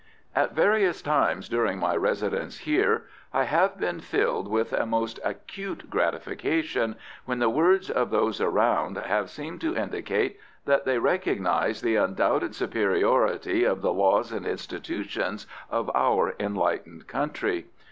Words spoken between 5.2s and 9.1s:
acute gratification when the words of those around